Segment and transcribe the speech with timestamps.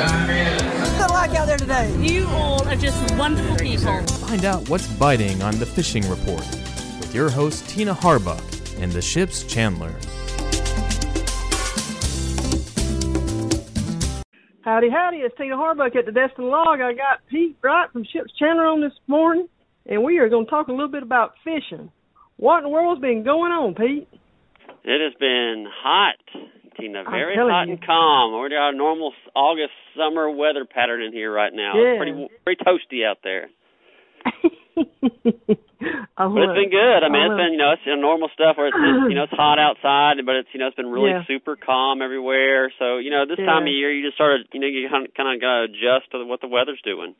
[0.00, 1.94] What's it like out there today?
[2.00, 4.02] You all are just wonderful people.
[4.02, 8.42] Find out what's biting on the Fishing Report with your host Tina Harbuck
[8.82, 9.94] and the ship's Chandler.
[14.62, 15.18] Howdy, howdy.
[15.18, 16.80] It's Tina Harbuck at the Destin Log.
[16.80, 19.48] I got Pete Wright from Ship's Chandler on this morning,
[19.84, 21.92] and we are going to talk a little bit about fishing.
[22.36, 24.08] What in the world's been going on, Pete?
[24.82, 26.14] It has been hot,
[26.80, 26.98] Tina.
[27.06, 27.74] I'm Very hot you.
[27.74, 28.32] and calm.
[28.32, 31.72] We're our normal August summer weather pattern in here right now.
[31.76, 31.94] Yeah.
[31.94, 33.48] It's pretty pretty toasty out there.
[36.20, 37.00] But it's been good.
[37.00, 39.16] I mean, it's been you know it's you know, normal stuff where it's just, you
[39.16, 41.24] know it's hot outside, but it's you know it's been really Yeah.
[41.24, 42.68] super calm everywhere.
[42.78, 45.08] So you know this time of year you just sort of you know you kind
[45.08, 47.16] of got to adjust to what the weather's doing.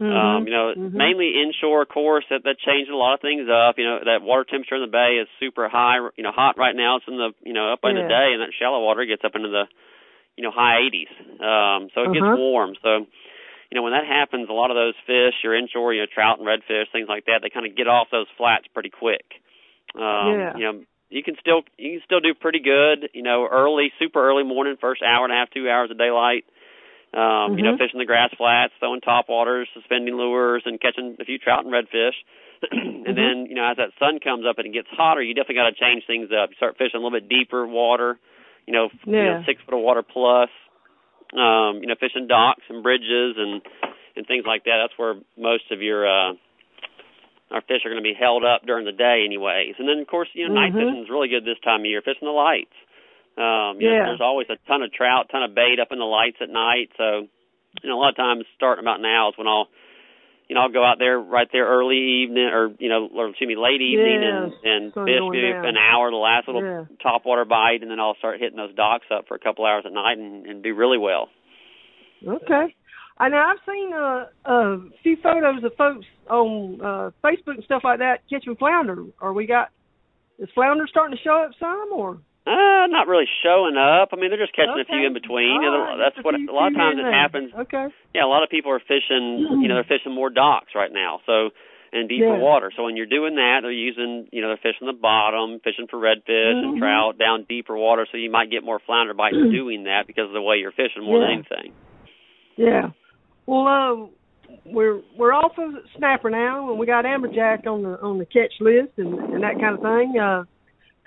[0.00, 0.96] Mhm, Um, you know, mhm.
[0.96, 3.78] mainly inshore, of course, that that changed a lot of things up.
[3.78, 5.98] You know, that water temperature in the bay is super high.
[6.16, 6.96] You know, hot right now.
[6.96, 9.34] It's in the you know up in the day, and that shallow water gets up
[9.36, 9.64] into the
[10.36, 11.08] you know high 80s.
[11.40, 12.32] Um, so it gets Uh-huh.
[12.32, 12.74] warm.
[12.82, 13.06] So
[13.70, 16.38] you know when that happens, a lot of those fish, your inshore, you know, trout
[16.38, 19.24] and redfish, things like that, they kind of get off those flats pretty quick.
[19.94, 20.52] Um, Yeah.
[20.52, 23.10] You know, you can still you can still do pretty good.
[23.14, 26.44] You know, early, super early morning, first hour and a half, two hours of daylight.
[27.12, 27.78] Um, You know, Mhm.
[27.78, 31.72] fishing the grass flats, throwing top waters, suspending lures, and catching a few trout and
[31.74, 32.14] redfish.
[32.70, 33.14] and Mhm.
[33.16, 35.70] then, you know, as that sun comes up and it gets hotter, you definitely got
[35.70, 36.50] to change things up.
[36.50, 38.18] You start fishing a little bit deeper water.
[38.66, 40.50] You know, f- you know, six foot of water plus.
[41.32, 43.62] Um, you know, fishing docks and bridges and
[44.16, 44.78] and things like that.
[44.78, 46.34] That's where most of your uh,
[47.50, 49.74] our fish are going to be held up during the day, anyways.
[49.78, 50.78] And then, of course, you know, night Mhm.
[50.78, 52.02] fishing is really good this time of year.
[52.02, 52.74] Fishing the lights.
[53.40, 54.04] Um, you know, Yeah.
[54.06, 56.90] there's always a ton of trout, ton of bait up in the lights at night.
[56.98, 57.28] So,
[57.82, 59.68] you know, a lot of times starting about now is when I'll,
[60.48, 63.48] you know, I'll go out there right there early evening or, you know, or excuse
[63.48, 65.64] me, late evening and, and sun fish maybe down.
[65.64, 66.84] an hour, the last little Yeah.
[67.02, 69.84] top water bite, and then I'll start hitting those docks up for a couple hours
[69.86, 71.30] at night and, and do really well.
[72.26, 72.74] Okay.
[73.18, 77.82] I know I've seen uh, a few photos of folks on uh, Facebook and stuff
[77.84, 79.04] like that catching flounder.
[79.20, 79.70] Are we got
[80.38, 82.18] is flounder starting to show up some or?
[82.46, 84.10] Uh, not really showing up.
[84.12, 85.60] I mean, they're just catching a few in between.
[85.60, 87.52] All You know, right, that's what a lot of times it happens.
[87.54, 87.88] Okay.
[88.14, 89.60] Yeah, a lot of people are fishing.
[89.60, 91.20] You know, they're fishing more docks right now.
[91.26, 91.50] So
[91.92, 92.38] in deeper Yeah.
[92.38, 92.70] water.
[92.74, 95.98] So when you're doing that, they're using, you know, they're fishing the bottom, fishing for
[95.98, 96.78] redfish and Mhm.
[96.78, 98.06] trout down deeper water.
[98.10, 101.02] So you might get more flounder bites doing that because of the way you're fishing
[101.02, 101.26] more Yeah.
[101.26, 101.72] than anything.
[102.56, 102.90] Yeah.
[103.46, 104.06] Well, uh,
[104.64, 108.60] we're we're off of snapper now, and we got amberjack on the on the catch
[108.60, 110.18] list and and that kind of thing.
[110.18, 110.44] Uh,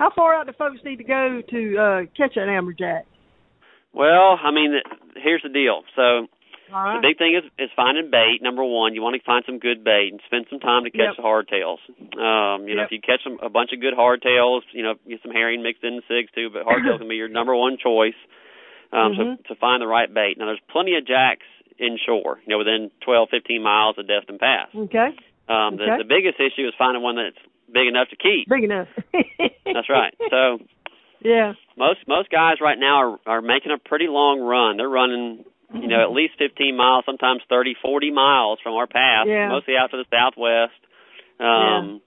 [0.04, 3.04] how far out do folks need to go to uh, catch an amberjack?
[3.94, 4.74] Well, I mean,
[5.16, 5.84] here's the deal.
[5.96, 6.28] So
[6.74, 7.00] right.
[7.00, 8.40] The big thing is is finding bait.
[8.42, 11.16] Number one, you want to find some good bait and spend some time to catch
[11.16, 11.18] Yep.
[11.18, 11.80] the hardtails.
[12.20, 15.22] Um, you know, if you catch some, a bunch of good hardtails, you know, get
[15.24, 18.18] some herring mixed in the cigs too, but hardtails can be your number one choice.
[18.92, 19.38] Um, Mhm.
[19.48, 20.38] so to find the right bait.
[20.38, 21.46] Now, there's plenty of jacks
[21.80, 22.40] inshore.
[22.46, 24.68] You know, within 12, 15 miles of Destin Pass.
[24.76, 25.16] Okay.
[25.48, 25.98] Um, the, Okay.
[25.98, 27.38] the biggest issue is finding one that's
[27.74, 28.48] big enough to keep.
[28.48, 28.88] Big enough.
[29.66, 30.14] That's right.
[30.30, 30.60] So
[31.22, 31.54] yeah.
[31.78, 34.78] most most guys right now are are making a pretty long run.
[34.78, 39.26] They're running, you know, at least 15 miles, sometimes 30, 40 miles from our path,
[39.28, 39.50] Yeah.
[39.50, 40.74] mostly out to the southwest.
[41.40, 42.02] Um,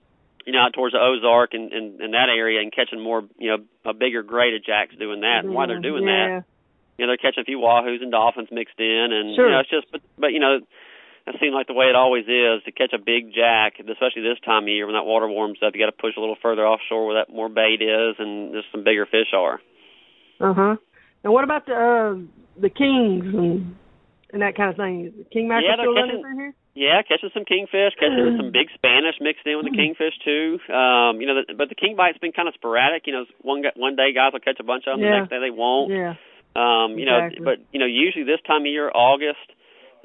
[0.46, 3.50] you know, out towards the Ozark and, and and that area, and catching more, you
[3.50, 5.40] know, a bigger grade of jacks doing that.
[5.44, 6.38] And why they're doing yeah.
[6.38, 6.44] that,
[6.96, 9.46] you know, they're catching a few wahoos and dolphins mixed in, and Sure.
[9.46, 10.60] you know, it's just, but but you know.
[11.26, 14.38] That seems like the way it always is to catch a big jack, especially this
[14.46, 15.74] time of year when that water warms up.
[15.74, 18.70] You got to push a little further offshore where that more bait is and just
[18.70, 19.58] some bigger fish are.
[20.38, 20.76] Uh huh.
[21.24, 22.14] And what about the uh,
[22.60, 23.74] the kings and
[24.32, 25.06] and that kind of thing?
[25.06, 26.54] Is the king mackerel Yeah, still catching- here?
[26.76, 30.60] Yeah, catching some kingfish, catching some big Spanish mixed in with the kingfish too.
[30.70, 33.08] Um, you know, the, but the king bite's been kind of sporadic.
[33.08, 35.40] You know, one one day guys will catch a bunch of them, the next day
[35.40, 35.90] they won't.
[35.90, 36.14] Yeah.
[36.54, 39.42] Um, you know, but you know, usually this time of year, August.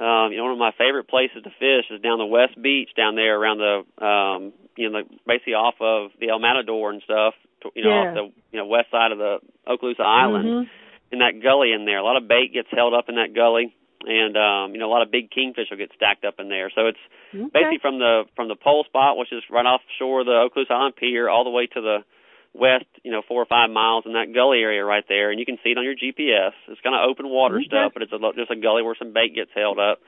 [0.01, 2.89] Um, you know, one of my favorite places to fish is down the West Beach,
[2.97, 7.01] down there around the, um, you know, like basically off of the El Matador and
[7.03, 7.35] stuff.
[7.61, 8.07] to- You know, Yeah.
[8.09, 9.37] off the you know west side of the
[9.67, 10.69] Okaloosa Island Mhm.
[11.11, 11.99] in that gully in there.
[11.99, 13.71] A lot of bait gets held up in that gully,
[14.07, 16.71] and um, you know a lot of big kingfish will get stacked up in there.
[16.71, 16.97] So it's
[17.35, 17.45] Okay.
[17.53, 20.95] basically from the from the pole spot, which is right offshore of the Okaloosa Island
[20.95, 22.03] Pier, all the way to the
[22.53, 25.45] west, you know, four or five miles in that gully area right there, and you
[25.45, 26.51] can see it on your GPS.
[26.67, 27.65] It's kind of open water Okay.
[27.67, 29.99] stuff, but it's a, just a gully where some bait gets held up.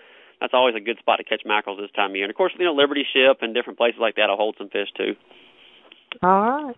[0.41, 2.25] That's always a good spot to catch mackerels this time of year.
[2.25, 4.67] And of course, you know, Liberty Ship and different places like that will hold some
[4.69, 5.15] fish too.
[6.21, 6.75] All right.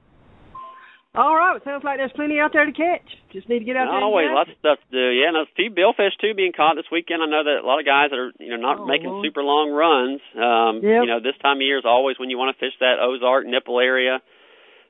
[1.15, 1.55] All right.
[1.55, 3.07] It sounds like there's plenty out there to catch.
[3.31, 3.95] Just need to get out there.
[3.95, 5.05] and Always lots of stuff to do.
[5.15, 7.23] Yeah, and there's a few billfish too being caught this weekend.
[7.23, 9.25] I know that a lot of guys that are you know not Oh, making Lord.
[9.25, 10.19] super long runs.
[10.35, 11.01] Um, Yep.
[11.01, 13.47] You know, this time of year is always when you want to fish that Ozark
[13.47, 14.19] nipple area.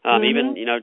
[0.05, 0.29] Um, Mhm.
[0.29, 0.79] Even you know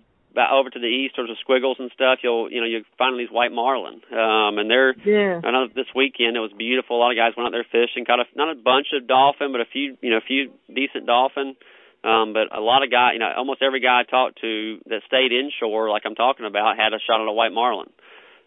[0.51, 2.21] over to the east towards the squiggles and stuff.
[2.23, 4.01] You'll you know you find these white marlin.
[4.11, 5.41] Um, and they're Yeah.
[5.45, 6.97] I know this weekend it was beautiful.
[6.97, 9.53] A lot of guys went out there fishing, caught a, not a bunch of dolphin,
[9.53, 11.57] but a few, you know, a few decent dolphin.
[12.05, 15.03] Um, but a lot of guys, you know, almost every guy I talked to that
[15.07, 17.91] stayed inshore, like I'm talking about, had a shot at a white marlin.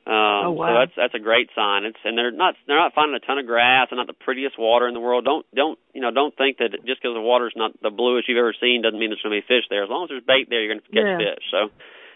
[0.05, 0.67] Um, Oh, wow.
[0.69, 1.83] So that's that's a great sign.
[1.85, 4.53] It's and they're not they're not finding a ton of grass and not the prettiest
[4.59, 5.25] water in the world.
[5.25, 8.37] Don't don't you know don't think that just because the water's not the bluest you've
[8.37, 9.81] ever seen doesn't mean there's going to be fish there.
[9.83, 11.17] As long as there's bait there, you're going to catch Yeah.
[11.17, 11.43] fish.
[11.49, 11.57] So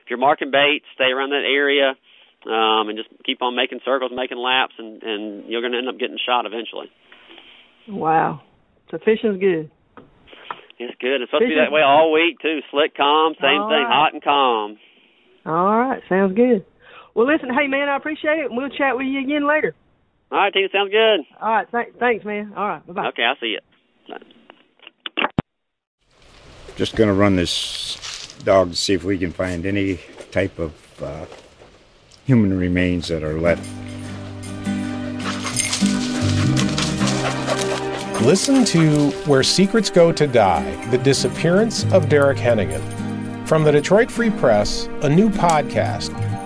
[0.06, 1.98] if you're marking bait, stay around that area
[2.46, 5.90] um, and just keep on making circles, making laps, and and you're going to end
[5.90, 6.94] up getting shot eventually.
[7.90, 8.42] Wow.
[8.92, 9.72] So fishing's good.
[10.78, 11.22] It's good.
[11.26, 12.60] It's supposed to be that way all week too.
[12.72, 13.90] Slick, calm, same All thing, right.
[13.90, 14.78] hot and calm.
[15.46, 16.02] All right.
[16.08, 16.66] Sounds good.
[17.16, 19.76] Well, listen, hey man, I appreciate it, and we'll chat with you again later.
[20.32, 21.22] All right, Tina, sounds good.
[21.42, 21.72] All right.
[21.72, 22.54] Th- thanks, man.
[22.56, 22.86] All right.
[22.88, 23.08] Bye bye.
[23.08, 23.60] Okay, I'll see you.
[26.76, 30.00] Just gonna run this dog to see if we can find any
[30.32, 31.26] type of uh,
[32.26, 33.68] human remains that are left.
[38.22, 42.82] Listen to Where Secrets Go to Die The Disappearance of Derek Hennigan.
[43.48, 46.14] From the Detroit Free Press, a new podcast